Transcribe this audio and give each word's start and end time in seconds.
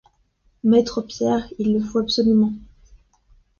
Maître 0.63 1.03
Pierre, 1.03 1.47
il 1.59 1.73
le 1.75 1.79
faut 1.79 1.99
absolument. 1.99 2.53